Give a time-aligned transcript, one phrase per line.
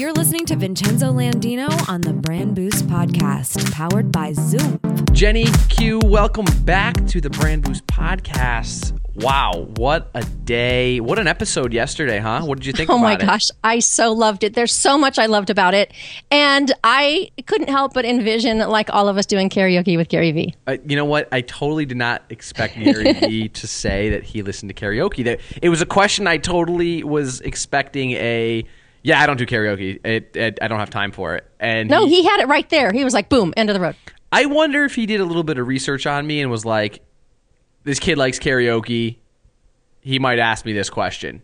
[0.00, 4.80] You're listening to Vincenzo Landino on the Brand Boost Podcast, powered by Zoom.
[5.12, 8.98] Jenny Q, welcome back to the Brand Boost Podcast.
[9.16, 11.00] Wow, what a day.
[11.00, 12.40] What an episode yesterday, huh?
[12.44, 13.20] What did you think Oh about my it?
[13.20, 14.54] gosh, I so loved it.
[14.54, 15.92] There's so much I loved about it.
[16.30, 20.54] And I couldn't help but envision like all of us doing karaoke with Gary Vee.
[20.66, 21.28] Uh, you know what?
[21.30, 25.24] I totally did not expect Gary Vee to say that he listened to karaoke.
[25.24, 28.64] That it was a question I totally was expecting a
[29.02, 30.04] yeah, I don't do karaoke.
[30.04, 31.46] It, it, I don't have time for it.
[31.58, 32.92] And No, he had it right there.
[32.92, 33.96] He was like, boom, end of the road.
[34.32, 37.02] I wonder if he did a little bit of research on me and was like,
[37.84, 39.18] this kid likes karaoke.
[40.00, 41.42] He might ask me this question.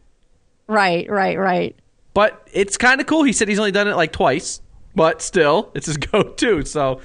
[0.66, 1.76] Right, right, right.
[2.14, 3.22] But it's kind of cool.
[3.22, 4.60] He said he's only done it like twice,
[4.94, 6.64] but still, it's his go-to.
[6.64, 7.00] So,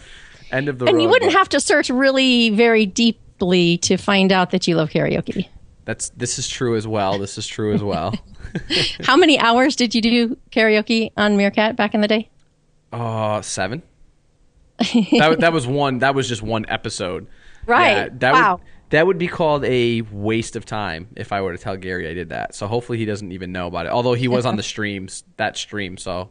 [0.51, 0.91] end of the road.
[0.91, 4.75] And you wouldn't but have to search really very deeply to find out that you
[4.75, 5.47] love karaoke.
[5.85, 7.17] That's this is true as well.
[7.17, 8.13] This is true as well.
[9.01, 12.29] How many hours did you do karaoke on Meerkat back in the day?
[12.91, 13.81] Uh, seven.
[14.77, 15.99] that that was one.
[15.99, 17.27] That was just one episode.
[17.65, 17.91] Right.
[17.91, 18.55] Yeah, that Wow.
[18.55, 22.09] Would, that would be called a waste of time if I were to tell Gary
[22.09, 22.53] I did that.
[22.53, 23.91] So hopefully he doesn't even know about it.
[23.93, 25.95] Although he was on the streams, that stream.
[25.95, 26.29] So,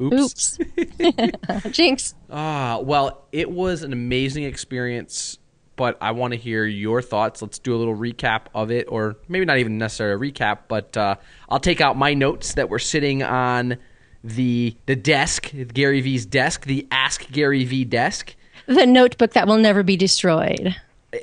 [0.00, 0.56] oops.
[0.78, 1.70] Oops.
[1.72, 2.14] Jinx.
[2.30, 5.39] Ah, well, it was an amazing experience,
[5.80, 7.40] but I want to hear your thoughts.
[7.40, 10.94] Let's do a little recap of it, or maybe not even necessarily a recap, but
[10.94, 11.14] uh,
[11.48, 13.78] I'll take out my notes that were sitting on
[14.22, 18.36] the the desk, Gary Vee's desk, the Ask Gary Vee desk.
[18.66, 20.76] The notebook that will never be destroyed.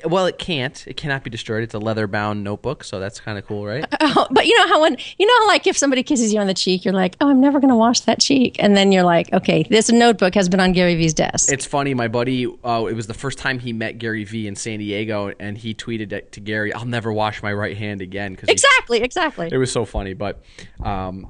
[0.04, 0.86] Well, it can't.
[0.86, 1.64] It cannot be destroyed.
[1.64, 3.86] It's a leather bound notebook, so that's kind of cool, right?
[4.10, 6.54] Oh, but you know how when you know like if somebody kisses you on the
[6.54, 9.32] cheek, you're like, oh, I'm never going to wash that cheek, and then you're like,
[9.34, 11.52] okay, this notebook has been on Gary Vee's desk.
[11.52, 11.94] It's funny.
[11.94, 15.34] My buddy, uh, it was the first time he met Gary Vee in San Diego,
[15.40, 19.50] and he tweeted to Gary, "I'll never wash my right hand again." Because exactly, exactly.
[19.52, 20.14] it was so funny.
[20.14, 20.42] But,
[20.84, 21.28] um,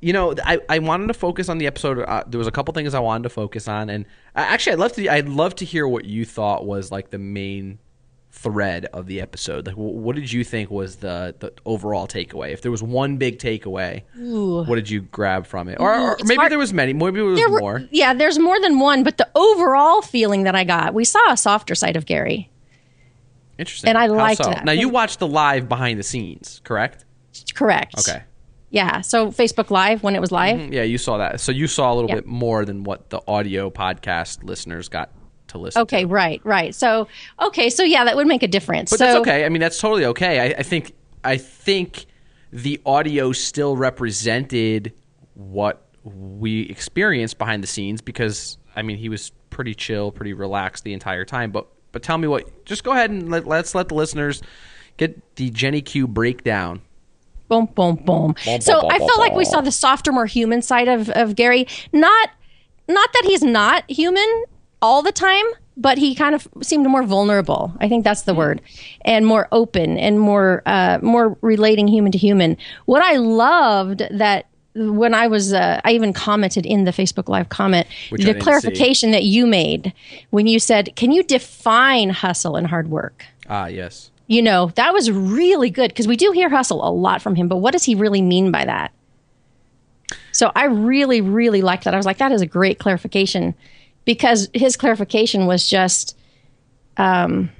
[0.00, 1.98] you know, I, I wanted to focus on the episode.
[2.00, 4.78] Uh, there was a couple things I wanted to focus on, and I, actually, I'd
[4.78, 5.08] love to.
[5.08, 7.78] I'd love to hear what you thought was like the main
[8.30, 9.66] thread of the episode.
[9.66, 12.52] Like, wh- what did you think was the the overall takeaway?
[12.52, 15.80] If there was one big takeaway, what did you grab from it?
[15.80, 16.92] Or, or maybe hard- there was many.
[16.92, 17.82] Maybe it was There were- more.
[17.90, 21.36] yeah, there's more than one, but the overall feeling that I got, we saw a
[21.36, 22.50] softer side of Gary.
[23.58, 23.88] Interesting.
[23.88, 24.50] and I liked so?
[24.50, 24.66] that.
[24.66, 27.06] Now you watched the live behind the scenes, correct?
[27.54, 27.98] Correct.
[27.98, 28.22] Okay.
[28.70, 29.00] Yeah.
[29.00, 30.58] So Facebook Live when it was live.
[30.58, 30.72] Mm-hmm.
[30.72, 31.40] Yeah, you saw that.
[31.40, 32.16] So you saw a little Yeah.
[32.16, 35.10] bit more than what the audio podcast listeners got
[35.48, 35.82] to listen.
[35.82, 36.00] Okay.
[36.02, 36.06] to.
[36.08, 36.40] Right.
[36.44, 36.74] Right.
[36.74, 37.08] So
[37.40, 37.70] okay.
[37.70, 38.90] So yeah, that would make a difference.
[38.90, 39.44] but so, that's okay.
[39.44, 40.40] I mean, that's totally okay.
[40.40, 42.06] I, I think I think
[42.52, 44.92] the audio still represented
[45.34, 50.84] what we experienced behind the scenes because I mean he was pretty chill, pretty relaxed
[50.84, 51.50] the entire time.
[51.52, 52.64] But but tell me what.
[52.64, 54.42] Just go ahead and let, let's let the listeners
[54.96, 56.82] get the Jenny Q breakdown.
[57.48, 58.34] Boom, boom, boom.
[58.44, 61.08] Boom, So boom, I boom, felt like we saw the softer, more human side of,
[61.10, 61.66] of Gary.
[61.92, 62.30] Not
[62.88, 64.44] not that he's not human
[64.80, 65.44] all the time,
[65.76, 67.72] but he kind of seemed more vulnerable.
[67.80, 68.38] I think that's the Hmm.
[68.38, 68.62] word,
[69.04, 72.56] and more open and more uh, more relating human to human.
[72.86, 74.46] What I loved that.
[74.78, 78.42] When I was, uh, I even commented in the Facebook Live comment Which the didn't
[78.42, 79.94] clarification that you made
[80.28, 84.10] when you said, "Can you define hustle and hard work?" Ah, yes.
[84.26, 87.48] You know, that was really good because we do hear hustle a lot from him,
[87.48, 88.92] but what does he really mean by that?
[90.32, 91.94] So I really, really liked that.
[91.94, 93.54] I was like, that is a great clarification
[94.04, 96.16] because his clarification was just
[96.96, 97.50] um,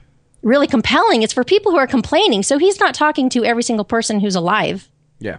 [0.42, 1.22] really compelling.
[1.22, 2.42] It's for people who are complaining.
[2.42, 4.88] So he's not talking to every single person who's alive.
[5.18, 5.38] Yeah.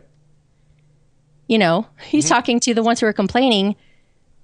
[1.48, 3.76] You know, he's talking to the ones who are complaining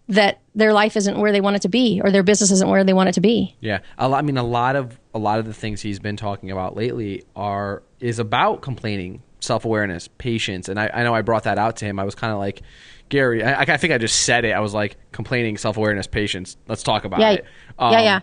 [0.09, 2.84] that their life isn't where they want it to be or their business isn't where
[2.84, 3.56] they want it to be.
[3.62, 6.18] Yeah, a lot, I mean, a lot of a lot of the things he's been
[6.18, 11.22] talking about lately are is about complaining, self awareness, patience, and I, I know I
[11.22, 12.00] brought that out to him.
[12.00, 12.62] I was kind of like,
[13.09, 14.52] Gary, I, I think I just said it.
[14.52, 16.58] I was like, complaining, self awareness, patience.
[16.68, 17.31] Let's talk about Yeah.
[17.31, 17.46] it.
[17.80, 18.19] yeah, Um, yeah.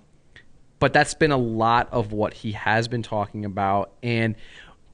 [0.81, 4.35] But that's been a lot of what he has been talking about, and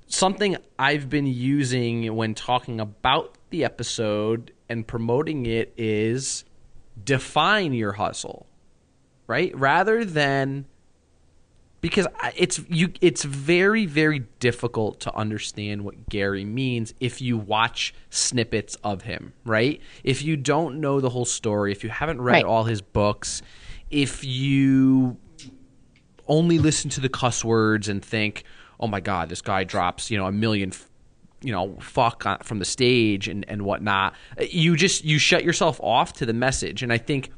[0.09, 6.45] something I've been using when talking about the episode and promoting it is
[7.03, 8.47] define your hustle
[9.29, 9.57] right?
[9.59, 10.67] Rather than
[11.81, 12.07] because
[12.37, 18.77] it's you it's very very difficult to understand what Gary means if you watch snippets
[18.85, 19.81] of him, right?
[20.05, 22.45] If you don't know the whole story, if you haven't read Right.
[22.45, 23.43] all his books,
[23.91, 25.17] if you
[26.29, 28.45] only listen to the cuss words and think,
[28.81, 30.73] "Oh my god, this guy drops, you know, a million
[31.47, 34.15] you know, fuck from the stage and and whatnot."
[34.51, 37.31] You just you shut yourself off to the message, and I think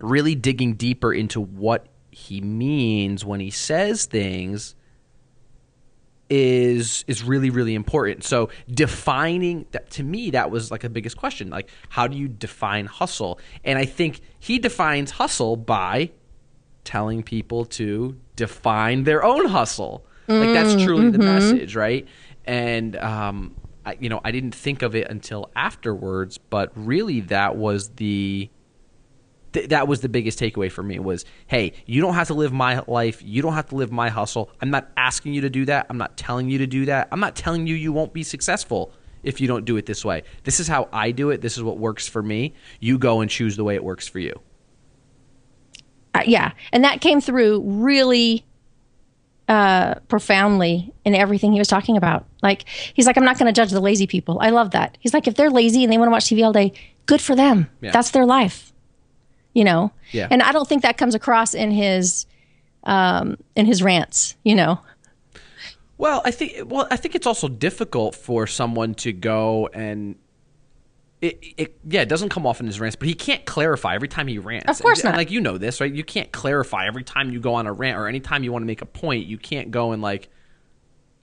[0.00, 4.74] really digging deeper into what he means when he says things
[6.28, 8.24] is is really really important.
[8.24, 11.50] So defining that to me that was like the biggest question.
[11.50, 13.40] Like how do you define hustle?
[13.64, 16.10] And I think he defines hustle by
[16.84, 20.06] telling people to define their own hustle.
[20.28, 21.26] Like that's mm, truly the mm-hmm.
[21.26, 22.06] message, right?
[22.44, 27.56] And um I, you know, I didn't think of it until afterwards, but really that
[27.56, 28.50] was the
[29.52, 32.52] th- that was the biggest takeaway for me was hey you don't have to live
[32.52, 33.22] my life.
[33.22, 34.50] You don't have to live my hustle.
[34.60, 35.86] I'm not asking you to do that.
[35.88, 37.08] I'm not telling you to do that.
[37.10, 38.92] I'm not telling you you won't be successful
[39.22, 40.22] if you don't do it this way.
[40.44, 41.40] This is how i do it.
[41.40, 42.54] This is what works for me.
[42.80, 44.40] You go and choose the way it works for you.
[46.14, 48.44] Uh, yeah, and that came through really
[49.50, 52.24] uh, profoundly in everything he was talking about.
[52.40, 54.38] Like he's like, I'm not going to judge the lazy people.
[54.40, 54.96] I love that.
[55.00, 56.72] He's like, if they're lazy and they want to watch TV all day,
[57.06, 57.68] good for them.
[57.80, 57.90] Yeah.
[57.90, 58.72] That's their life.
[59.52, 59.90] You know.
[60.12, 60.28] Yeah.
[60.30, 62.26] And I don't think that comes across in his
[62.84, 64.36] um, in his rants.
[64.44, 64.80] You know.
[65.98, 70.14] Well, I think well, I think it's also difficult for someone to go and
[71.20, 74.08] it, it yeah, it doesn't come off in his rants, but he can't clarify every
[74.08, 74.68] time he rants.
[74.68, 75.16] Of course And- not.
[75.16, 75.92] like you know this, right?
[75.92, 78.66] You can't clarify every time you go on a rant or anytime you want to
[78.66, 79.26] make a point.
[79.26, 80.28] You can't go and like,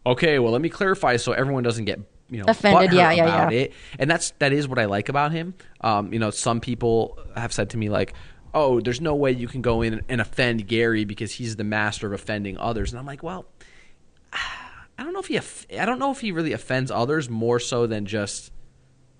[0.05, 1.99] okay, well, let me clarify so everyone doesn't get
[2.29, 3.59] you know Offended, yeah, yeah, about yeah.
[3.59, 3.73] it.
[3.97, 5.55] And that's that is what I like about him.
[5.81, 8.13] Um, you know, some people have said to me like.
[8.53, 12.07] Oh, there's no way you can go in and offend Gary because he's the master
[12.07, 12.91] of offending others.
[12.91, 13.45] And I'm like, well,
[14.33, 15.37] I don't know if he
[15.77, 18.51] I don't know if he really offends others more so than just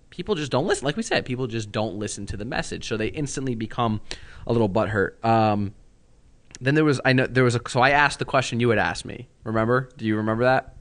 [0.10, 0.86] people just don't listen.
[0.86, 4.02] Like we said, people just don't listen to the message, so they instantly become
[4.46, 5.24] a little butthurt.
[5.24, 5.74] Um,
[6.60, 8.80] then there was I know there was a so I asked the question you had
[8.80, 9.28] asked me.
[9.44, 9.90] Remember?
[9.98, 10.76] Do you remember that?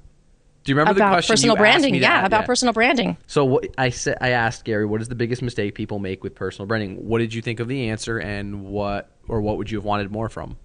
[0.65, 1.93] Do you remember the about question personal you asked branding.
[1.93, 2.25] me Yeah, add?
[2.27, 3.17] about personal branding.
[3.29, 6.35] So what I said, I asked Gary, what is the biggest mistake people make with
[6.35, 7.07] personal branding?
[7.07, 10.11] What did you think of the answer, and what or what would you have wanted
[10.11, 10.57] more from?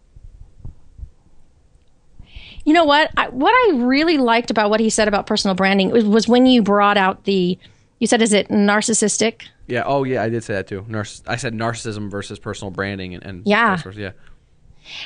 [2.66, 3.12] You know what?
[3.18, 6.46] I, what I really liked about what he said about personal branding was, was when
[6.46, 7.58] you brought out the.
[8.02, 9.84] You said, "Is it narcissistic?" Yeah.
[9.86, 10.24] Oh, yeah.
[10.24, 10.82] I did say that too.
[10.90, 13.78] Narciss- I said narcissism versus personal branding, and, and Yeah.
[13.78, 14.12] versa, yeah.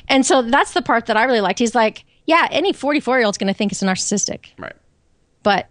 [0.07, 1.59] And so that's the part that I really liked.
[1.59, 4.73] He's like, "Yeah, any forty-four year old's going to think it's narcissistic." Right.
[5.43, 5.67] but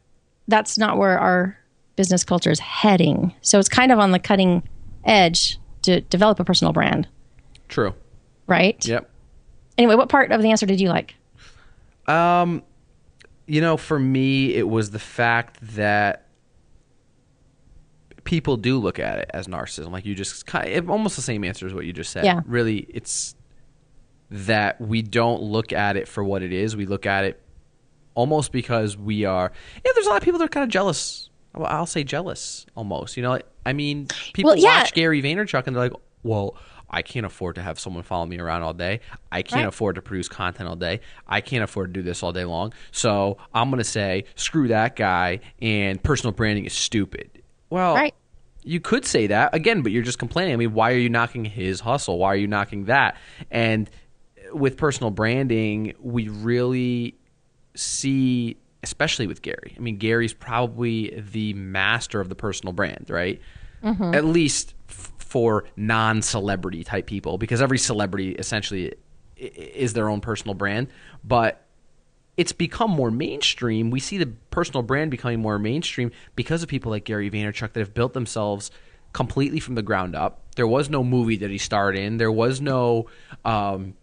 [0.47, 1.59] that's not where our
[1.97, 3.35] business culture is heading.
[3.41, 4.63] So it's kind of on the cutting
[5.05, 7.09] edge to develop a personal brand,
[7.69, 7.95] True.
[8.47, 8.85] right?
[8.87, 9.09] Yep.
[9.79, 11.15] Anyway, what part of the answer did you like?
[12.07, 12.63] Um,
[13.47, 16.24] you know, for me, it was the fact that
[18.25, 19.91] people do look at it as narcissism.
[19.91, 22.25] Like you just kind of, almost the same answer as what you just said.
[22.25, 22.41] Yeah.
[22.47, 23.35] Really, it's
[24.31, 26.77] that we don't look at it for what it is.
[26.77, 27.41] We look at it
[28.15, 29.53] almost because we are.
[29.85, 31.31] Yeah, there's a lot of people that are kind of jealous.
[31.55, 33.17] Well, I'll say jealous almost.
[33.17, 34.81] You know, I mean, people Well, yeah.
[34.81, 35.93] watch Gary Vaynerchuk and they're like,
[36.23, 36.57] well.
[36.91, 39.01] I can't afford to have someone follow me around all day.
[39.33, 39.67] I can't Right.
[39.67, 41.01] afford to produce content all day.
[41.27, 42.73] I can't afford to do this all day long.
[42.93, 47.43] So I'm going to say, screw that guy, and personal branding is stupid.
[47.71, 48.15] Well, Right.
[48.63, 50.55] you could say that again, but you're just complaining.
[50.55, 52.19] I mean, why are you knocking his hustle?
[52.19, 53.17] Why are you knocking that?
[53.51, 53.91] And
[54.53, 57.17] with personal branding, we really
[57.75, 59.75] see, especially with Gary.
[59.77, 63.41] I mean, Gary's probably the master of the personal brand, right?
[63.83, 64.15] Mm-hmm.
[64.15, 68.95] At least f- for non-celebrity type people, because every celebrity essentially
[69.37, 70.87] is their own personal brand.
[71.25, 71.64] But
[72.37, 73.91] it's become more mainstream.
[73.91, 77.81] We see the personal brand becoming more mainstream because of people like Gary Vaynerchuk that
[77.81, 78.71] have built themselves
[79.13, 80.43] completely from the ground up.
[80.57, 82.17] There was no movie that he starred in.
[82.17, 83.07] There was no,
[83.45, 83.95] um,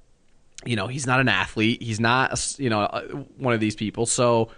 [0.66, 1.82] you know, he's not an athlete.
[1.82, 3.02] He's not, you know, uh,
[3.38, 4.06] one of these people.
[4.06, 4.50] So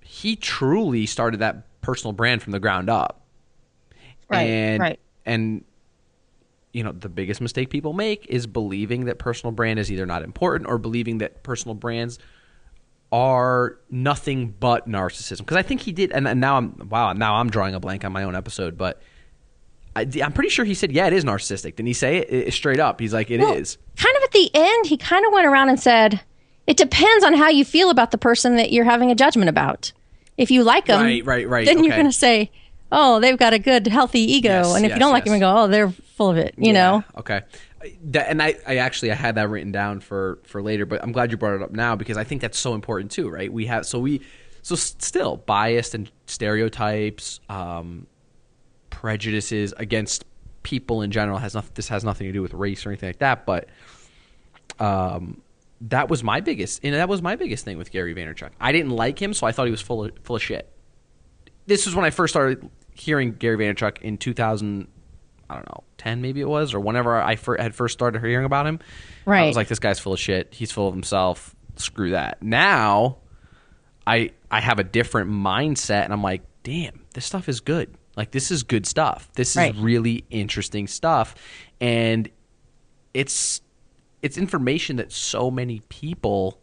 [0.00, 3.20] he truly started that personal brand from the ground up.
[4.30, 5.00] Right, And, right.
[5.26, 5.64] And
[6.72, 10.22] you know the biggest mistake people make is believing that personal brand is either not
[10.22, 12.18] important or believing that personal brands
[13.12, 17.34] are nothing but narcissism because i think he did and, and now i'm wow now
[17.36, 19.00] i'm drawing a blank on my own episode but
[19.94, 22.54] I, am pretty sure he said yeah it is narcissistic didn't he say it, It-
[22.54, 23.76] straight up he's like it is.
[23.76, 26.18] Well, Kind of at the end, he kind of went around and said,
[26.66, 29.92] "It depends on how you feel about the person that you're having a judgment about.
[30.38, 32.50] If you like them, Right, right, right, then you're going to say."
[32.90, 35.34] Oh, they've got a good, healthy ego, Yes, and if yes, you don't like them,
[35.34, 37.04] you go, "Oh, they're full of it," you Yeah, know.
[37.18, 37.42] okay
[38.14, 41.30] and I, I actually i had that written down for for later but i'm glad
[41.30, 43.86] you brought it up now because i think that's so important too right we have
[43.86, 44.20] so we
[44.62, 48.06] so still biased and stereotypes um
[48.90, 50.24] prejudices against
[50.62, 53.18] people in general has nothing this has nothing to do with race or anything like
[53.18, 53.68] that but
[54.78, 55.42] um
[55.88, 58.50] that was my biggest and that was my biggest thing with Gary Vaynerchuk.
[58.60, 60.70] I didn't like him, so I thought he was full of full of shit.
[61.66, 64.86] This was when I first started hearing Gary Vaynerchuk in 2000
[65.52, 68.46] I don't know, 10 maybe it was or whenever I fir- had first started hearing
[68.46, 68.78] about him.
[69.26, 69.46] I Right.
[69.46, 70.48] was like this guy's full of shit.
[70.52, 71.54] He's full of himself.
[71.76, 72.42] Screw that.
[72.42, 73.18] Now
[74.06, 77.94] I I have a different mindset and I'm like, damn, this stuff is good.
[78.16, 79.30] Like this is good stuff.
[79.34, 79.74] This Right.
[79.74, 81.34] is really interesting stuff.
[81.80, 82.28] And
[83.14, 83.60] it's
[84.22, 86.58] it's information that so many people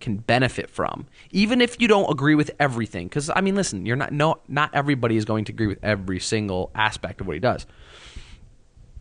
[0.00, 3.96] can benefit from even if you don't agree with everything cuz I mean listen you're
[3.96, 7.40] not no not everybody is going to agree with every single aspect of what he
[7.40, 7.66] does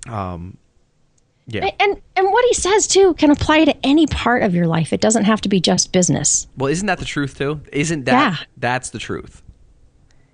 [0.08, 0.58] um
[1.48, 4.92] yeah And and what he says too can apply to any part of your life.
[4.94, 6.48] It doesn't have to be just business.
[6.58, 8.36] well isn't that the truth too isn't that Yeah.
[8.58, 9.42] that's the truth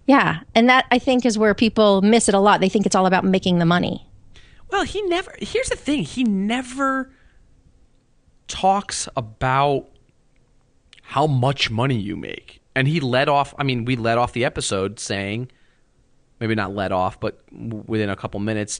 [0.05, 2.59] Yeah, and that I think is where people miss it a lot.
[2.59, 4.05] They think it's all about making the money.
[4.69, 5.33] Well, he never.
[5.39, 7.11] Here's the thing: he never
[8.47, 9.87] talks about
[11.03, 13.53] how much money you make, and he led off.
[13.57, 15.49] I mean, we led off the episode saying,
[16.39, 18.79] maybe not led off, but within a couple minutes,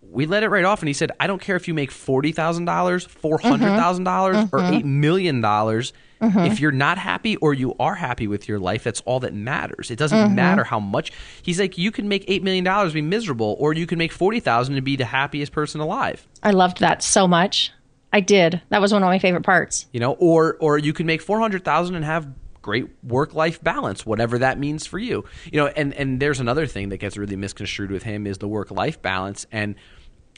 [0.00, 2.32] we let it right off, and he said, "I don't care if you make forty
[2.32, 3.48] thousand dollars, four mm-hmm.
[3.48, 4.74] hundred thousand dollars, or mm-hmm.
[4.74, 6.46] eight million dollars." Mm-hmm.
[6.46, 9.90] If you're not happy or you are happy with your life, that's all that matters.
[9.90, 11.12] It doesn't matter how much.
[11.42, 14.40] He's like, you can make eight million dollars, be miserable, or you can make forty
[14.40, 16.26] thousand and be the happiest person alive.
[16.42, 17.72] I loved that so much.
[18.12, 18.60] I did.
[18.70, 19.86] That was one of my favorite parts.
[19.92, 22.26] You know, or or you can make four hundred thousand and have
[22.68, 25.24] great work life balance, whatever that means for you.
[25.50, 28.48] You know, and and there's another thing that gets really misconstrued with him is the
[28.48, 29.46] work life balance.
[29.50, 29.74] And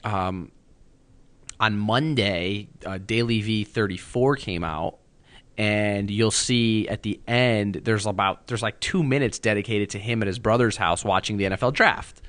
[0.05, 0.53] um,
[1.59, 4.99] on Monday, uh, DailyVee thirty four came out.
[5.59, 10.23] And you'll see at the end, there's about there's like two minutes dedicated to him
[10.23, 12.23] at his brother's house watching the NFL draft.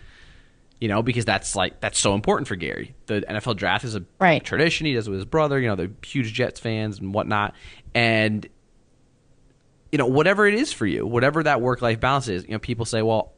[0.81, 2.93] You know, because that's like that's so important for Gary.
[3.05, 4.43] The NFL draft is a Right.
[4.43, 4.85] tradition.
[4.87, 5.59] He does it with his brother.
[5.61, 7.53] You know, they're huge Jets fans and whatnot.
[7.93, 8.47] And
[9.91, 12.59] you know, whatever it is for you, whatever that work life balance is, you know,
[12.59, 13.33] people say, well,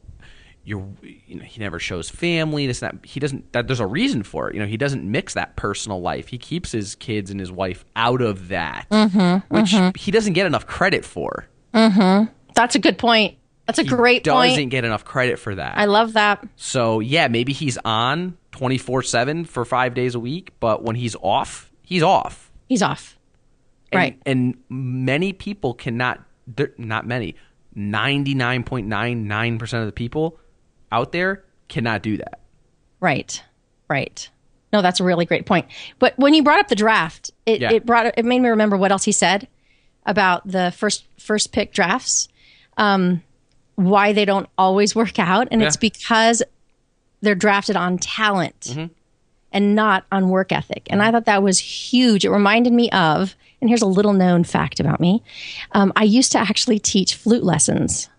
[0.64, 2.66] you're, you know, he never shows family.
[2.66, 2.96] This, that.
[3.04, 3.52] He doesn't.
[3.52, 4.54] That there's a reason for it.
[4.54, 6.28] You know, he doesn't mix that personal life.
[6.28, 9.90] He keeps his kids and his wife out of that, mm-hmm, which mm-hmm.
[9.94, 11.46] he doesn't get enough credit for.
[11.74, 12.32] Mm-hmm.
[12.54, 13.36] That's a good point.
[13.66, 14.52] That's a great point.
[14.52, 15.76] doesn't get enough credit for that.
[15.76, 16.46] I love that.
[16.56, 21.70] So yeah, maybe he's on 24/7 for 5 days a week, but when he's off,
[21.82, 22.50] he's off.
[22.68, 23.18] He's off.
[23.92, 24.18] And, Right.
[24.24, 27.34] And many people cannot there- not many.
[27.76, 30.38] 99.99% of the people
[30.92, 32.40] out there cannot do that.
[33.00, 33.42] Right.
[33.88, 34.28] Right.
[34.72, 35.66] No, that's a really great point.
[35.98, 37.72] But when you brought up the draft, it, Yeah.
[37.72, 39.48] it brought it made me remember what else he said
[40.06, 42.28] about the first first pick drafts.
[42.76, 43.22] Um,
[43.76, 46.42] why they don't always work out, and it's because
[47.22, 48.76] they're drafted on talent
[49.54, 50.86] and not on work ethic.
[50.90, 52.26] And I thought that was huge.
[52.26, 55.22] It reminded me of, and here's a little known fact about me:
[55.72, 58.10] um, I used to actually teach flute lessons.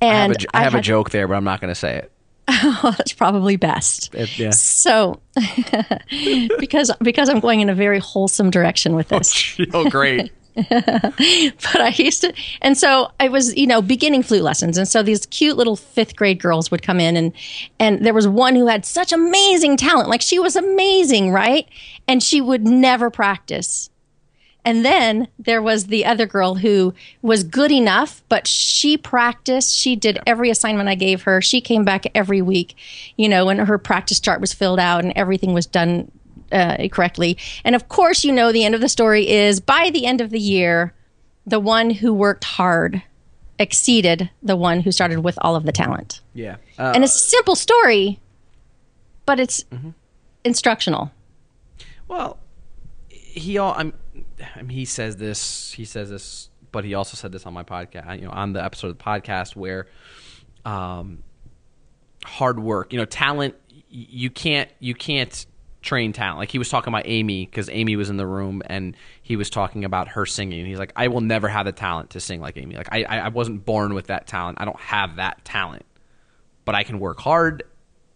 [0.00, 1.74] I have, And a, I have a had- joke there, but I'm not going to
[1.74, 2.10] say it.
[2.82, 4.14] that's probably best.
[4.38, 4.50] yeah.
[4.50, 5.20] So,
[6.58, 10.30] because because I'm going in a very wholesome direction with this, oh, great.
[10.70, 12.32] but I used to,
[12.62, 16.14] and so I was, you know, beginning flute lessons, and so these cute little fifth
[16.14, 17.32] grade girls would come in, and
[17.80, 21.68] and there was one who had such amazing talent, like she was amazing, right?
[22.06, 23.90] And she would never practice.
[24.64, 29.76] And then there was the other girl who was good enough, but she practiced.
[29.76, 31.42] She did every assignment I gave her.
[31.42, 32.74] She came back every week,
[33.16, 36.10] you know, and her practice chart was filled out and everything was done
[36.52, 37.36] uh, correctly.
[37.64, 40.30] And of course, you know, the end of the story is by the end of
[40.30, 40.94] the year,
[41.46, 43.02] the one who worked hard
[43.58, 46.20] exceeded the one who started with all of the talent.
[46.34, 46.56] Yeah.
[46.78, 48.18] Uh, And it's a simple story,
[49.26, 49.64] but it's
[50.44, 51.12] instructional.
[52.08, 52.38] Well,
[53.08, 53.92] he all I'm,
[54.56, 55.72] I mean, he says this.
[55.72, 58.18] He says this, but he also said this on my podcast.
[58.18, 59.86] You know, on the episode of the podcast where,
[60.64, 61.22] um,
[62.24, 62.92] hard work.
[62.92, 63.54] You know, talent.
[63.88, 64.70] You can't.
[64.80, 65.46] You can't
[65.84, 66.38] train talent.
[66.38, 69.50] Like he was talking about Amy because Amy was in the room and he was
[69.50, 70.60] talking about her singing.
[70.60, 72.74] And he's like, I will never have the talent to sing like Amy.
[72.74, 74.58] Like I, I I wasn't born with that talent.
[74.60, 75.84] I don't have that talent,
[76.64, 77.62] but I can work hard.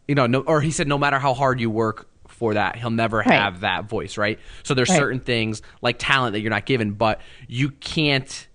[0.08, 2.90] You know, no, or he said, no matter how hard you work for that, he'll
[2.90, 3.30] never Right.
[3.30, 4.38] have that voice, right?
[4.62, 4.96] So there's Right.
[4.98, 8.48] certain things like talent that you're not given, but you can't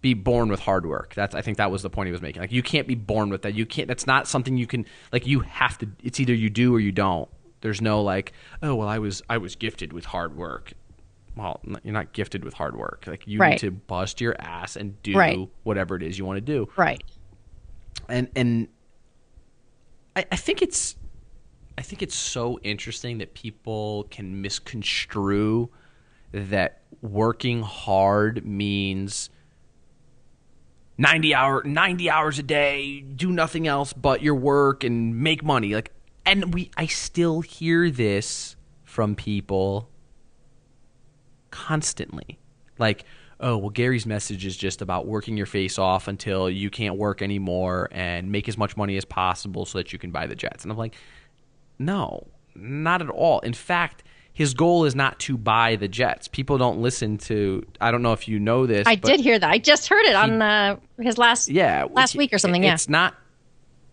[0.00, 1.14] be born with hard work.
[1.14, 2.40] That's I think that was the point he was making.
[2.42, 3.54] Like you can't be born with that.
[3.54, 3.88] You can't.
[3.88, 5.26] That's not something you can like.
[5.26, 5.88] You have to.
[6.04, 7.28] It's either you do or you don't.
[7.60, 8.32] There's no like,
[8.62, 10.72] oh well, I was I was gifted with hard work.
[11.36, 13.04] Well, you're not gifted with hard work.
[13.06, 13.50] Like you Right.
[13.50, 15.48] need to bust your ass and do Right.
[15.64, 17.02] whatever it is you want to do Right.
[18.08, 18.68] and and
[20.14, 20.96] I, I think it's
[21.78, 25.68] I think it's so interesting that people can misconstrue
[26.32, 29.28] that working hard means
[30.98, 35.74] 90 hour 90 hours a day do nothing else but your work and make money
[35.74, 35.92] like
[36.26, 39.88] and we I still hear this from people
[41.50, 42.38] constantly
[42.78, 43.04] like
[43.40, 47.22] oh well gary's message is just about working your face off until you can't work
[47.22, 50.64] anymore and make as much money as possible so that you can buy the jets
[50.64, 50.94] and i'm like
[51.78, 54.02] no not at all in fact
[54.32, 58.12] his goal is not to buy the jets people don't listen to i don't know
[58.12, 59.50] if you know this I did hear that.
[59.50, 62.62] I just heard it on uh, his last yeah last it's- week or something.
[62.62, 63.14] Yeah, it's not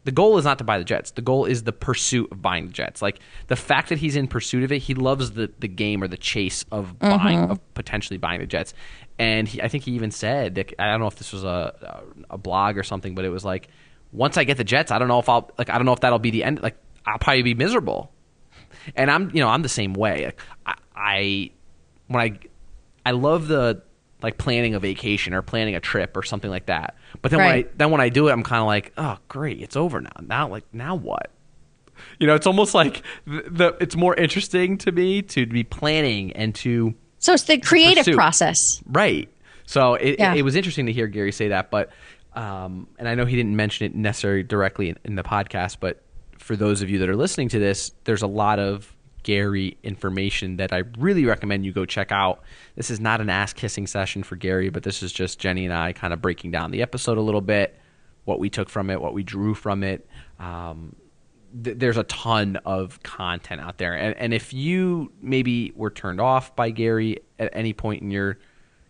[0.05, 1.11] the goal is not to buy the jets.
[1.11, 3.01] The goal is the pursuit of buying the jets.
[3.01, 6.07] Like the fact that he's in pursuit of it he loves the the game or
[6.07, 7.51] the chase of buying Mm-hmm.
[7.51, 8.73] of potentially buying the jets.
[9.19, 12.03] And he, i think he even said that i don't know if this was a
[12.29, 13.67] a blog or something but it was like
[14.11, 15.99] once i get the jets i don't know if i'll like i don't know if
[15.99, 18.11] that'll be the end like i'll probably be miserable.
[18.95, 20.25] And i'm you know i'm the same way.
[20.25, 21.51] Like, I, I
[22.07, 22.39] when i
[23.05, 23.83] i love the
[24.23, 27.47] like planning a vacation or planning a trip or something like that but then when
[27.47, 30.09] i then when i do it i'm kind of like oh great it's over now
[30.21, 31.29] now like now what
[32.19, 36.31] you know it's almost like the, the it's more interesting to me to be planning
[36.33, 38.15] and to so it's the creative pursuit.
[38.15, 38.83] process.
[38.85, 39.29] Right.
[39.65, 40.33] So it, Yeah.
[40.33, 41.89] it, was interesting to hear Gary say that, but
[42.33, 46.03] um, and I know he didn't mention it necessarily directly in, in the podcast, but
[46.37, 48.92] for those of you that are listening to this, there's a lot of
[49.23, 52.43] Gary information that I really recommend you go check out.
[52.75, 55.73] This is not an ass kissing session for Gary, but this is just Jenny and
[55.73, 57.77] I kind of breaking down the episode a little bit,
[58.25, 60.07] what we took from it, what we drew from it.
[60.39, 60.95] Um,
[61.63, 63.93] th- there's a ton of content out there.
[63.93, 68.37] And, and if you maybe were turned off by Gary at any point in your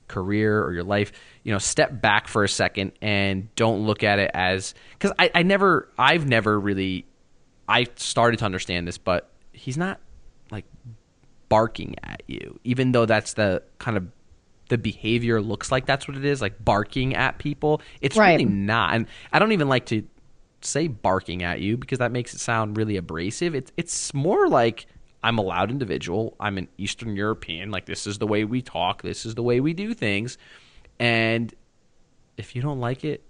[0.08, 1.12] career or your life,
[1.44, 5.32] you know, step back for a second and don't look at it as because I,
[5.34, 7.06] I never, I've never really,
[7.68, 10.00] I started to understand this, but he's not
[10.54, 10.66] like
[11.50, 14.08] barking at you, even though that's the kind of
[14.70, 17.82] the behavior looks like that's what it is, like barking at people.
[18.02, 18.40] It's Right.
[18.40, 18.94] really not.
[18.96, 20.04] And I don't even like to
[20.62, 23.54] say barking at you because that makes it sound really abrasive.
[23.54, 24.88] It's it's more like
[25.22, 26.36] I'm a loud individual.
[26.40, 27.72] I'm an Eastern European.
[27.72, 29.02] Like this is the way we talk.
[29.02, 30.38] This is the way we do things.
[31.00, 31.54] And
[32.38, 33.22] if you don't like it,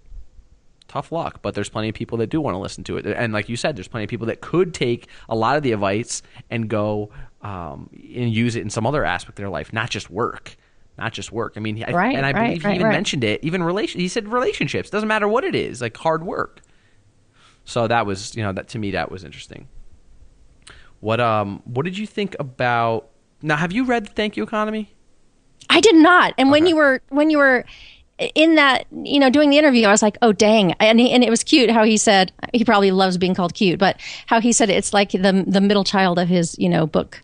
[0.88, 1.40] tough luck.
[1.42, 3.06] But there's plenty of people that do want to listen to it.
[3.06, 5.72] And like you said, there's plenty of people that could take a lot of the
[5.72, 7.10] advice and go
[7.42, 10.56] um, and use it in some other aspect of their life, not just work.
[10.96, 11.54] Not just work.
[11.56, 13.42] I mean, I, Right, and I right, believe he right, even mentioned it.
[13.42, 14.00] Even relation.
[14.00, 16.60] He said relationships doesn't matter what it is, like hard work.
[17.64, 19.66] So that was, you know, that to me that was interesting.
[21.00, 23.08] What um what did you think about
[23.42, 24.94] now have you read Thank You Economy?
[25.68, 26.34] I did not.
[26.38, 27.64] And when you were when you were
[28.18, 31.24] in that, you know, doing the interview, I was like, oh dang, and he, and
[31.24, 34.52] it was cute how he said he probably loves being called cute, but how he
[34.52, 37.22] said it's like the the middle child of his you know book.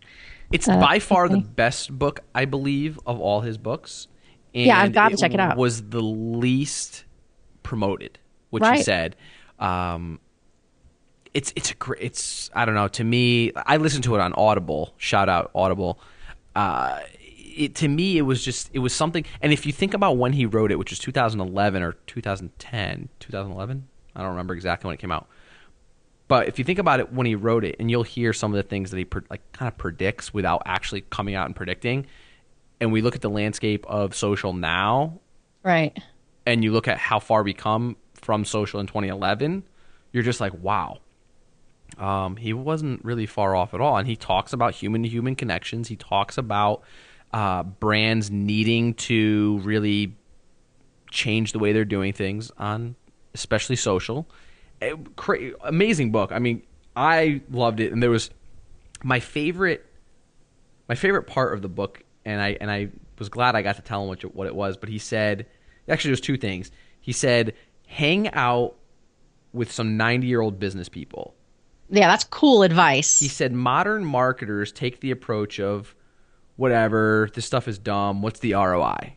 [0.51, 4.07] It's by far the best book, I believe, of all his books.
[4.53, 5.55] And Yeah, I've got to check it out.
[5.55, 7.05] Was the least
[7.63, 9.15] promoted, which he said.
[9.59, 10.19] Um,
[11.33, 12.01] it's it's a great.
[12.01, 12.89] It's I don't know.
[12.89, 14.93] To me, I listened to it on Audible.
[14.97, 15.99] Shout out Audible.
[16.53, 16.99] Uh,
[17.55, 19.25] it to me, it was just it was something.
[19.41, 23.87] And if you think about when he wrote it, which was 2011 or 2010, 2011,
[24.15, 25.27] I don't remember exactly when it came out.
[26.27, 28.57] But if you think about it when he wrote it, and you'll hear some of
[28.57, 32.05] the things that he pre- like kind of predicts without actually coming out and predicting,
[32.79, 35.19] and we look at the landscape of social now,
[35.63, 35.97] Right.
[36.45, 39.63] and you look at how far we come from social in 2011,
[40.13, 40.99] you're just like, wow.
[41.97, 45.35] Um, he wasn't really far off at all, and he talks about human to human
[45.35, 45.89] connections.
[45.89, 46.81] He talks about
[47.33, 50.15] uh, brands needing to really
[51.09, 52.95] change the way they're doing things on,
[53.33, 54.27] especially social.
[54.81, 56.31] Eh, cra- amazing book.
[56.31, 56.63] I mean,
[56.95, 58.29] I loved it, and there was
[59.03, 59.85] my favorite
[60.87, 63.81] my favorite part of the book, and I and I was glad I got to
[63.81, 64.77] tell him what, what it was.
[64.77, 65.45] But he said,
[65.87, 66.71] actually, there's two things.
[66.99, 67.53] He said,
[67.87, 68.75] hang out
[69.53, 71.35] with some 90 year old business people.
[71.89, 73.19] Yeah, that's cool advice.
[73.19, 75.93] He said, modern marketers take the approach of,
[76.61, 78.21] whatever, this stuff is dumb.
[78.21, 79.15] What's the ROI?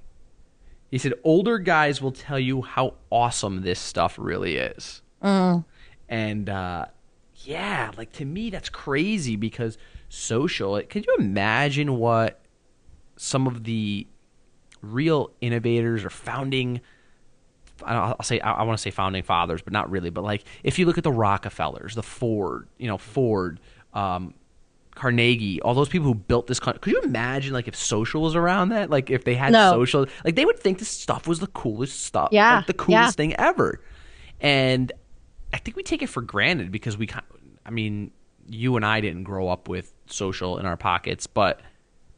[0.91, 5.03] He said, older guys will tell you how awesome this stuff really is.
[6.09, 6.87] And uh,
[7.43, 9.77] yeah, like to me, that's crazy because
[10.09, 10.71] social.
[10.71, 12.41] Like, could you imagine what
[13.17, 14.07] some of the
[14.81, 16.81] real innovators or founding
[17.85, 20.09] I'll say I want to say founding fathers, but not really.
[20.09, 23.61] But like if you look at the Rockefellers, the Ford, you know Ford,
[23.93, 24.33] um,
[24.95, 26.81] Carnegie, all those people who built this country.
[26.81, 28.91] Could you imagine like if social was around that?
[28.91, 29.71] Like if they had No.
[29.73, 32.91] social, like they would think this stuff was the coolest stuff, Yeah, like the coolest
[32.93, 33.11] yeah.
[33.11, 33.81] thing ever.
[34.41, 34.93] And
[35.53, 37.09] I think we take it for granted because we,
[37.67, 38.11] I mean,
[38.49, 41.61] you and I didn't grow up with social in our pockets, but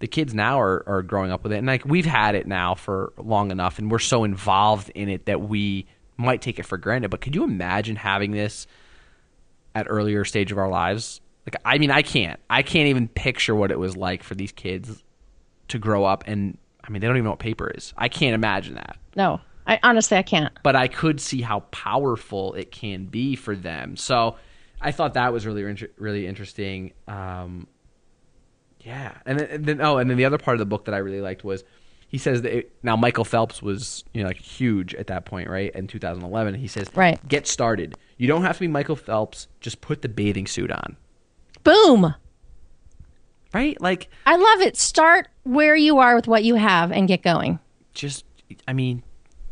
[0.00, 2.74] the kids now are, are growing up with it and like we've had it now
[2.74, 5.86] for long enough and we're so involved in it that we
[6.18, 8.66] might take it for granted but could you imagine having this
[9.74, 13.54] at earlier stage of our lives like i mean i can't i can't even picture
[13.54, 15.02] what it was like for these kids
[15.68, 17.92] to grow up and I mean, they don't even know what paper is.
[17.96, 18.96] I can't imagine that.
[19.16, 20.56] No, I honestly I can't.
[20.62, 23.96] But I could see how powerful it can be for them.
[23.96, 24.36] So
[24.80, 25.64] I thought that was really
[25.98, 26.92] really interesting.
[27.08, 27.66] Um,
[28.80, 30.94] yeah, and then, and then oh, and then the other part of the book that
[30.94, 31.64] I really liked was
[32.08, 35.50] he says that it, now Michael Phelps was you know like huge at that point,
[35.50, 35.74] right?
[35.74, 37.18] In 2011, he says, Right.
[37.26, 37.96] get started.
[38.16, 39.48] You don't have to be Michael Phelps.
[39.60, 40.96] Just put the bathing suit on,
[41.66, 42.14] Boom.
[43.52, 43.80] right?
[43.80, 44.76] Like I love it.
[44.76, 47.58] Start where you are with what you have and get going.
[47.94, 48.24] just
[48.68, 49.02] I mean,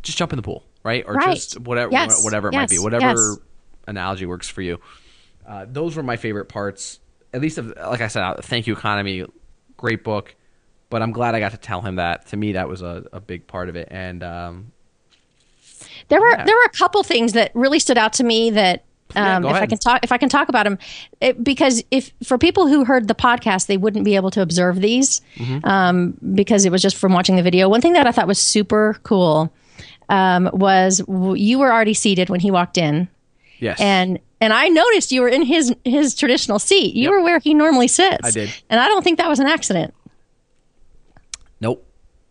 [0.03, 1.05] just jump in the pool, right?
[1.07, 1.35] Or Right.
[1.35, 2.23] just whatever Yes.
[2.23, 3.39] whatever it might be, whatever Yes.
[3.87, 4.79] analogy works for you.
[5.47, 7.01] Uh, those were my favorite parts.
[7.33, 9.25] At least, of, like I said, uh, thank you, economy,
[9.77, 10.37] great book.
[10.91, 12.27] But I'm glad I got to tell him that.
[12.29, 13.89] To me, that was a, a big part of it.
[13.91, 14.73] And um,
[16.09, 16.45] There were Yeah.
[16.45, 19.53] there were a couple things that really stood out to me that Yeah, um, if
[19.55, 20.79] I can talk if I can talk about them
[21.43, 25.21] because if for people who heard the podcast they wouldn't be able to observe these
[25.37, 25.65] Mm-hmm.
[25.69, 27.69] um, because it was just from watching the video.
[27.69, 29.53] One thing that I thought was super cool
[30.09, 33.09] um, was w- you were already seated when he walked in
[33.61, 36.95] yes, and and I noticed you were in his his traditional seat.
[36.97, 37.11] You Yep.
[37.11, 38.27] were where he normally sits.
[38.27, 38.51] I did.
[38.69, 39.95] and I don't think that was an accident.
[41.61, 41.87] nope.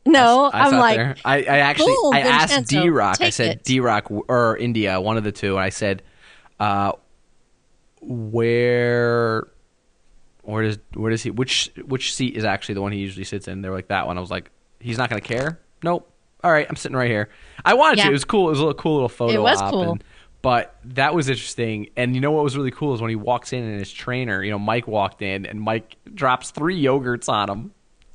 [0.05, 1.17] No, I I'm like.
[1.23, 3.21] I, I actually "Boom, I asked DRock.
[3.21, 3.63] I said.
[3.63, 6.03] DRock or India, one of the two, and I said,
[6.63, 6.91] uh,
[8.01, 9.47] where,
[10.41, 13.47] where does where does he which which seat is actually the one he usually sits
[13.47, 13.61] in?
[13.61, 14.17] They're like that one.
[14.17, 15.59] I was like, he's not gonna care.
[15.83, 16.09] Nope.
[16.43, 17.29] All right, I'm sitting right here.
[17.63, 18.03] I wanted Yeah.
[18.05, 18.09] to.
[18.09, 18.47] It was cool.
[18.47, 19.33] It was a little cool little photo.
[19.33, 19.91] It was op cool.
[19.93, 20.03] and-
[20.41, 21.87] but that was interesting.
[21.95, 24.43] And you know what was really cool is when he walks in and his trainer,
[24.43, 27.71] you know, Mike walked in and Mike drops three yogurts on him.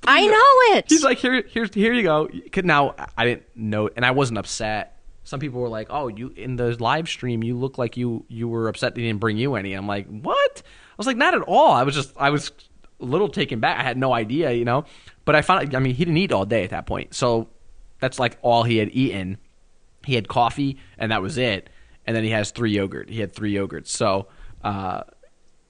[0.07, 0.85] I know it.
[0.91, 2.29] He's like, here, here's, here you go.
[2.63, 4.98] Now, I didn't know, and I wasn't upset.
[5.29, 8.49] Some people were like, "Oh, you in the live stream, you look like you you
[8.49, 11.43] were upset they didn't bring you any." I'm like, "What?" I was like, "Not at
[11.43, 12.51] all." I was just, I was
[12.99, 13.79] a little taken back.
[13.79, 14.87] I had no idea, you know.
[15.27, 17.51] But I found, I mean, he didn't eat all day at that point, so
[18.01, 19.37] that's like all he had eaten.
[20.07, 21.69] He had coffee, and that was it.
[22.07, 23.11] And then he has three yogurt.
[23.11, 23.89] He had three yogurts.
[23.89, 24.29] So,
[24.65, 25.03] uh,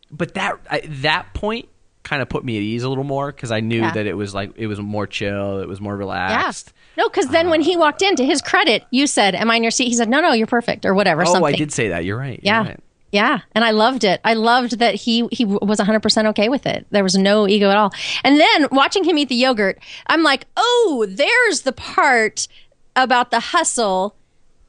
[0.08, 0.60] but that
[1.02, 1.68] that point
[2.08, 3.92] kind of put me at ease a little more because I knew Yeah.
[3.92, 6.72] that it was like it was more chill, it was more relaxed.
[6.96, 7.02] Yeah.
[7.04, 9.62] No, because then when he walked in, to his credit, you said, "Am I in
[9.62, 11.22] your seat?" He said, "No, no, you're perfect," or whatever.
[11.22, 11.54] Oh, something.
[11.54, 12.04] I did say that.
[12.04, 12.40] You're right.
[12.42, 12.62] You're Yeah.
[12.66, 12.80] right.
[13.10, 14.20] Yeah, and I loved it.
[14.24, 16.86] I loved that he he was 100% okay with it.
[16.90, 17.90] There was no ego at all.
[18.24, 22.48] And then watching him eat the yogurt, I'm like, "Oh, there's the part
[22.96, 24.14] about the hustle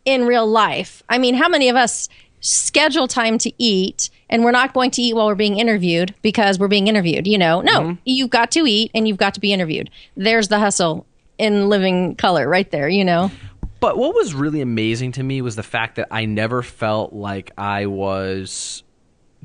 [0.06, 2.08] in real life." I mean, how many of us
[2.42, 6.60] schedule time to eat and we're not going to eat while we're being interviewed because
[6.60, 7.62] we're being interviewed, you know?
[7.62, 9.90] No, you've got to eat and you've got to be interviewed.
[10.16, 11.06] There's the hustle
[11.38, 13.32] in living color right there, you know?
[13.80, 17.52] But what was really amazing to me was the fact that I never felt like
[17.58, 18.84] I was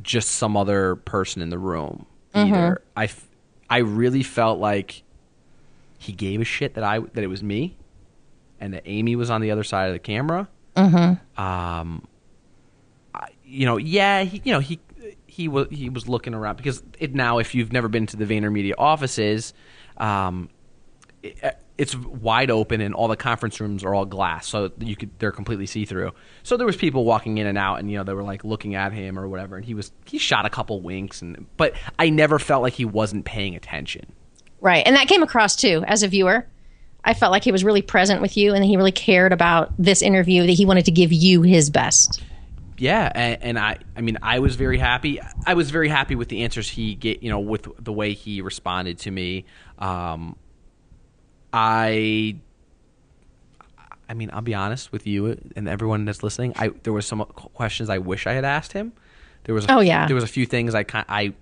[0.02, 2.82] just some other person in the room either.
[2.96, 3.28] I, f-
[3.70, 5.02] I really felt like
[5.98, 7.76] he gave a shit that I that it was me,
[8.60, 10.48] and that Amy was on the other side of the camera.
[10.76, 11.42] Mm-hmm.
[11.42, 12.13] Um, I,
[13.54, 14.80] you know, yeah, he, you know he
[15.26, 18.24] he was he was looking around because it now if you've never been to the
[18.24, 19.54] VaynerMedia offices,
[19.96, 20.48] um,
[21.22, 25.10] it- it's wide open and all the conference rooms are all glass so you could
[25.18, 26.12] they're completely see through
[26.44, 28.76] so there was people walking in and out and you know they were like looking
[28.76, 32.08] at him or whatever and he was he shot a couple winks and but i
[32.08, 34.06] never felt like he wasn't paying attention
[34.60, 34.86] Right.
[34.86, 36.46] And that came across too as a viewer.
[37.04, 40.00] I felt like he was really present with you and he really cared about this
[40.00, 42.22] interview that he wanted to give you his best.
[42.76, 45.20] Yeah and, and i i mean i was very happy.
[45.46, 48.40] I was very happy with the answers he get you know with the way he
[48.40, 49.44] responded to me.
[49.78, 50.36] Um
[51.52, 52.36] i
[54.08, 56.52] i mean i'll be honest with you and everyone that's listening.
[56.56, 58.92] I there was some questions i wish i had asked him.
[59.44, 60.06] There was a, Oh, yeah.
[60.06, 61.32] there was a few things i kind i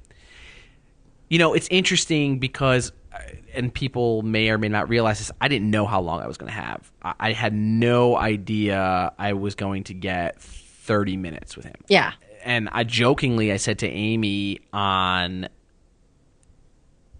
[1.28, 3.18] you know it's interesting because uh,
[3.54, 6.36] and people may or may not realize this i didn't know how long i was
[6.36, 6.90] going to have.
[7.02, 10.36] I, I had no idea i was going to get
[10.82, 12.12] 30 minutes with him Yeah.
[12.44, 15.48] and I jokingly I said to Amy on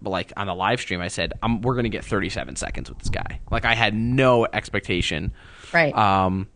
[0.01, 2.99] like on the live stream I said I'm, we're going to get 37 seconds with
[2.99, 3.39] this guy.
[3.49, 5.31] Like I had no expectation.
[5.73, 5.95] Right.
[5.95, 6.47] Um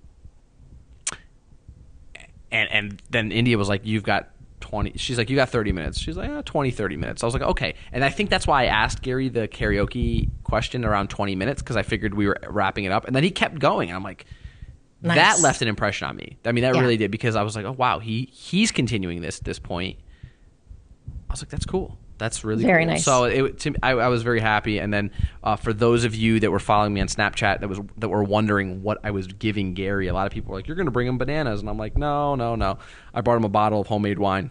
[2.52, 4.30] and and then India was like you've got
[4.62, 6.00] 20 she's like you got 30 minutes.
[6.00, 7.24] She's like oh, 20 30 minutes.
[7.24, 7.76] I was like okay.
[7.92, 11.76] And I think that's why I asked Gary the karaoke question around 20 minutes cuz
[11.78, 13.90] I figured we were wrapping it up and then he kept going.
[13.90, 14.26] And I'm like
[15.02, 15.16] Nice.
[15.18, 16.38] that left an impression on me.
[16.46, 16.82] I mean, that Yeah.
[16.82, 19.98] really did because I was like, "Oh wow, he he's continuing this at this point."
[21.30, 21.98] I was like, "That's cool.
[22.18, 23.04] That's really Very cool." nice.
[23.04, 24.80] So it, to, I, I was very happy.
[24.80, 25.12] And then
[25.44, 28.24] uh, for those of you that were following me on Snapchat that was that were
[28.24, 30.92] wondering what I was giving Gary, a lot of people were like, "You're going to
[30.92, 32.80] bring him bananas," and I'm like, "No, no, no.
[33.14, 34.50] I brought him a bottle of homemade wine,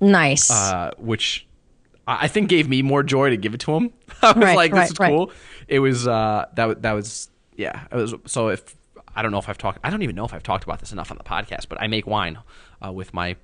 [0.00, 0.50] nice.
[0.50, 1.46] uh, which
[2.06, 3.92] I think gave me more joy to give it to him.
[4.22, 5.10] I was Right, like, this right, is right.
[5.10, 5.32] cool.
[5.68, 7.84] It was uh that that was yeah.
[7.92, 8.74] It was so if
[9.14, 10.92] I don't know if I've talked I don't even know if I've talked about this
[10.92, 12.38] enough on the podcast, but I make wine
[12.84, 13.36] uh, with my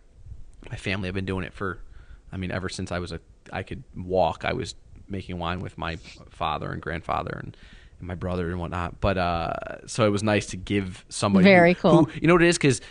[0.71, 1.09] my family.
[1.09, 1.81] I've been doing it for
[2.33, 3.21] I mean ever since I was a
[3.53, 4.45] I could walk.
[4.45, 4.75] I was
[5.09, 5.97] making wine with my
[6.31, 7.57] father and grandfather and.
[7.99, 11.73] and my brother and whatnot, but uh, so it was nice to give somebody Very
[11.73, 12.05] who- cool.
[12.05, 12.83] who- you know what it is because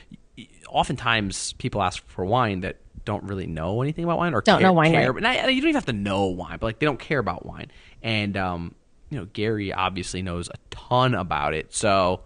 [0.67, 4.67] oftentimes people ask for wine that don't really know anything about wine or Don't care,
[4.67, 6.85] know wine, care, and I, you don't even have to know wine, but like they
[6.87, 7.71] don't care about wine.
[8.01, 8.73] And um,
[9.09, 11.73] you know, Gary obviously knows a ton about it.
[11.73, 12.21] So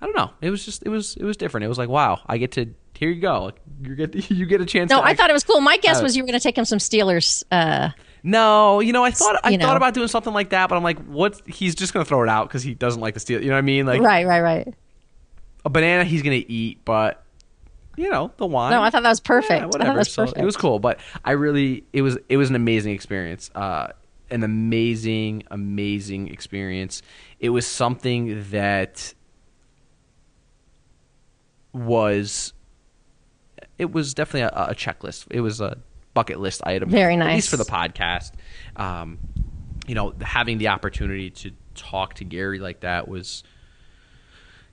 [0.00, 0.30] I don't know.
[0.40, 1.64] It was just it was it was different.
[1.64, 3.44] It was like wow, I get to here you go.
[3.44, 4.90] Like, you get you get a chance.
[4.90, 5.60] No, to I act- thought it was cool.
[5.60, 7.44] My guess Uh, was you were going to take him some Steelers.
[7.50, 7.90] Uh,
[8.22, 10.82] no, you know, I thought I you thought about doing something like that, but I'm
[10.82, 11.40] like, what?
[11.46, 13.40] He's just gonna throw it out because he doesn't like the steel.
[13.40, 13.86] You know what I mean?
[13.86, 14.74] Like right, right, right.
[15.64, 17.22] a banana, he's gonna eat, but
[17.96, 18.72] you know the wine.
[18.72, 19.60] No, I thought that was perfect.
[19.60, 19.98] Yeah, whatever.
[19.98, 20.40] was So perfect.
[20.40, 23.50] it was cool, but I really it was it was an amazing experience.
[23.54, 23.88] Uh,
[24.30, 27.02] an amazing, amazing experience.
[27.38, 29.14] It was something that
[31.76, 32.52] was
[33.78, 35.26] it was definitely a, a checklist.
[35.30, 35.76] It was a
[36.14, 36.88] bucket list item.
[36.90, 37.34] Very At nice.
[37.36, 38.32] least for the podcast.
[38.76, 39.18] Um,
[39.86, 43.44] you know, having the opportunity to talk to Gary like that was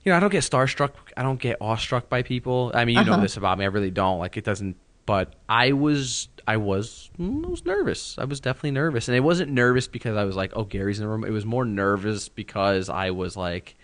[0.04, 0.90] you know, I don't get starstruck.
[1.16, 2.70] I don't get awestruck by people.
[2.74, 3.22] I mean, you know Uh-huh.
[3.22, 3.64] this about me.
[3.64, 4.18] I really don't.
[4.18, 4.76] Like it doesn't.
[5.06, 8.16] But I was, I was, mm, I was nervous.
[8.18, 11.04] I was definitely nervous, and it wasn't nervous because I was like, "Oh, Gary's in
[11.04, 13.76] the room." It was more nervous because I was like,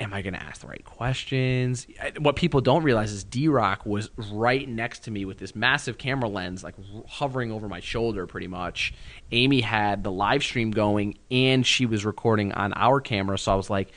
[0.00, 1.86] "Am I going to ask the right questions?"
[2.18, 6.28] What people don't realize is DRock was right next to me with this massive camera
[6.28, 6.74] lens, like
[7.06, 8.92] hovering over my shoulder, pretty much.
[9.30, 13.54] Amy had the live stream going, and she was recording on our camera, so I
[13.54, 13.92] was like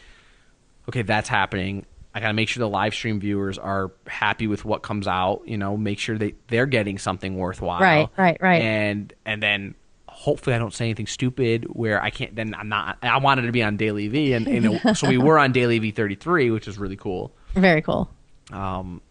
[0.89, 1.85] okay, that's happening.
[2.15, 5.41] I got to make sure the live stream viewers are happy with what comes out,
[5.45, 7.81] you know, make sure they they're getting something worthwhile.
[7.81, 8.61] Right, right, right.
[8.61, 9.75] And and then
[10.13, 13.51] hopefully I don't say anything stupid where I can't then I'm not I wanted to
[13.51, 16.95] be on DailyVee and, and it- so we were on DailyVee 33, which is really
[16.95, 17.35] cool.
[17.55, 18.09] Very cool.
[18.51, 19.01] Um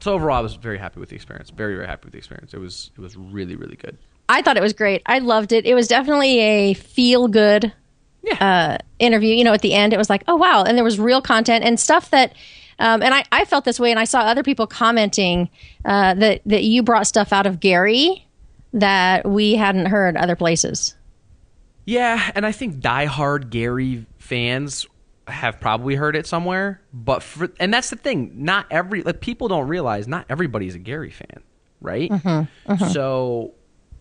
[0.00, 1.50] so overall I was very happy with the experience.
[1.50, 2.54] Very very happy with the experience.
[2.54, 3.96] It was it was really really good.
[4.28, 5.02] I thought it was great.
[5.06, 5.66] I loved it.
[5.66, 7.72] It was definitely a feel good
[8.22, 8.34] Yeah.
[8.40, 9.34] uh, interview.
[9.34, 11.64] You know, at the end, it was like, oh wow, and there was real content
[11.64, 12.34] and stuff that.
[12.78, 15.50] Um, and I, I felt this way, and I saw other people commenting
[15.84, 18.26] uh, that that you brought stuff out of Gary
[18.72, 20.94] that we hadn't heard other places.
[21.84, 24.86] Yeah, and I think diehard Gary fans
[25.26, 28.44] have probably heard it somewhere, but for and that's the thing.
[28.44, 31.42] Not every like people don't realize not everybody's a Gary fan,
[31.80, 32.10] right?
[32.10, 32.88] Mm-hmm, mm-hmm.
[32.90, 33.54] So,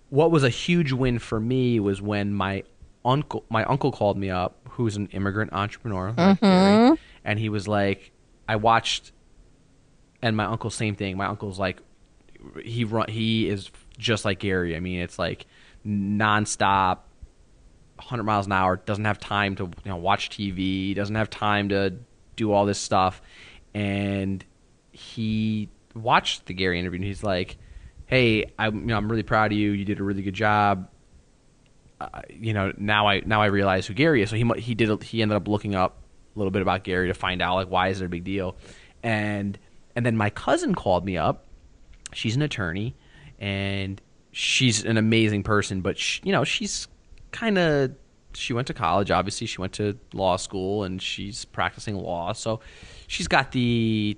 [0.09, 2.63] what was a huge win for me was when my
[3.03, 6.93] uncle my uncle called me up, who's an immigrant entrepreneur, like Gary, mm-hmm.
[7.25, 8.11] and he was like,
[8.47, 9.11] "I watched,"
[10.21, 11.17] and my uncle same thing.
[11.17, 11.81] My uncle's like,
[12.63, 14.75] he run he is just like Gary.
[14.75, 15.45] I mean, it's like
[15.85, 16.99] nonstop
[17.95, 21.69] 100 miles an hour, doesn't have time to you know watch TV, doesn't have time
[21.69, 21.95] to
[22.35, 23.21] do all this stuff,
[23.73, 24.43] and
[24.91, 27.57] he watched the Gary interview and he's like,
[28.05, 29.71] "Hey, I'm you know I'm really proud of you.
[29.71, 30.89] You did a really good job.
[31.99, 35.03] Uh, you know now I now I realize who Gary is." So he he did
[35.03, 35.97] he ended up looking up
[36.35, 38.55] a little bit about Gary to find out like why is it a big deal,
[39.03, 39.57] and
[39.95, 41.45] and then my cousin called me up.
[42.13, 42.95] She's an attorney,
[43.39, 46.87] and she's an amazing person, but sh you know she's
[47.31, 47.91] kind of
[48.33, 52.61] she went to college obviously she went to law school and she's practicing law so
[53.07, 54.17] she's got the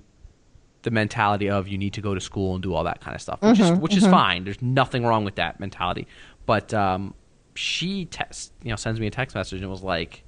[0.84, 3.21] the mentality of you need to go to school and do all that kind of
[3.21, 4.43] stuff which is which is fine.
[4.43, 6.08] There's nothing wrong with that mentality.
[6.45, 7.13] But um
[7.56, 10.22] she text you know sends me a text message and was like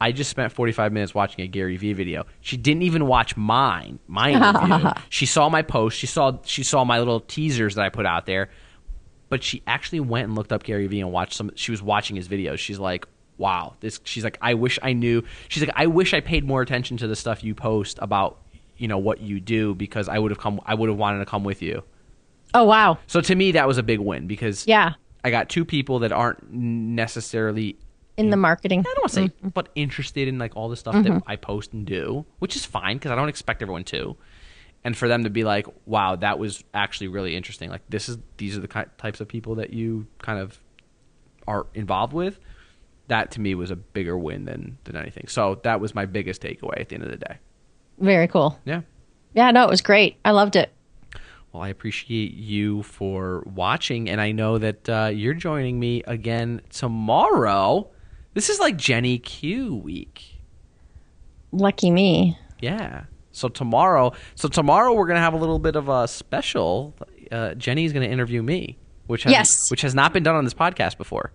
[0.00, 2.26] I just spent 45 minutes watching a Gary Vee video.
[2.40, 4.90] She didn't even watch mine, my interview.
[5.08, 5.96] she saw my post.
[5.98, 8.50] She saw she saw my little teasers that I put out there,
[9.28, 11.50] but she actually went and looked up Gary Vee and watched some.
[11.54, 12.58] She was watching his videos.
[12.58, 13.06] She's like,
[13.38, 16.60] "Wow, this." She's like, "I wish I knew." She's like, "I wish I paid more
[16.60, 18.40] attention to the stuff you post about,
[18.76, 20.60] you know, what you do because I would have come.
[20.66, 21.82] I would have wanted to come with you."
[22.52, 25.64] Oh wow, So to me, that was a big win because yeah, I got two
[25.64, 27.76] people that aren't necessarily
[28.16, 28.80] in the marketing.
[28.80, 31.72] I don't want to say, but interested in like all the stuff that I post
[31.72, 34.16] and do, which is fine because I don't expect everyone to.
[34.84, 38.18] And for them to be like, "Wow, that was actually really interesting." Like this is
[38.36, 40.60] these are the ki- types of people that you kind of
[41.48, 42.38] are involved with.
[43.08, 45.26] That to me was a bigger win than than anything.
[45.28, 47.38] So that was my biggest takeaway at the end of the day.
[47.98, 48.58] Very cool.
[48.64, 48.82] Yeah.
[49.32, 50.16] Yeah, no, it was great.
[50.24, 50.70] I loved it.
[51.52, 56.60] Well, I appreciate you for watching, and I know that uh, you're joining me again
[56.70, 57.88] tomorrow.
[58.34, 60.40] This is like Jenny Q week.
[61.52, 62.38] Lucky me.
[62.60, 63.04] Yeah.
[63.32, 66.94] So tomorrow, so tomorrow we're gonna have a little bit of a special.
[67.32, 68.78] Uh, Jenny's gonna interview me.
[69.06, 69.70] which has, Yes.
[69.70, 71.30] which has not been done on this podcast before.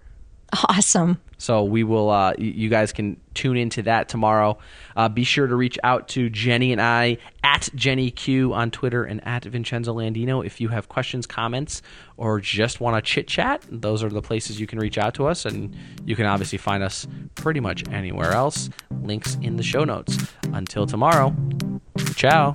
[0.69, 1.19] Awesome.
[1.37, 2.09] So we will.
[2.09, 4.57] Uh, you guys can tune into that tomorrow.
[4.95, 9.03] Uh, be sure to reach out to Jenny and I at Jenny Q on Twitter
[9.05, 11.81] and at Vincenzo Landino if you have questions, comments,
[12.17, 13.63] or just want to chit chat.
[13.69, 16.83] Those are the places you can reach out to us, and you can obviously find
[16.83, 18.69] us pretty much anywhere else.
[19.01, 20.17] Links in the show notes.
[20.51, 21.33] Until tomorrow.
[22.15, 22.51] Ciao.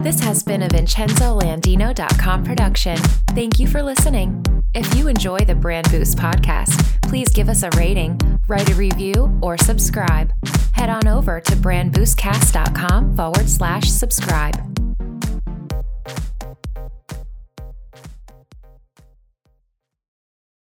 [0.00, 2.96] This has been a VincenzoLandino.com production.
[3.34, 4.63] Thank you for listening.
[4.74, 9.38] If you enjoy the Brand Boost podcast, please give us a rating, write a review,
[9.40, 10.32] or subscribe.
[10.72, 14.83] Head on over to brandboostcast.com forward slash subscribe.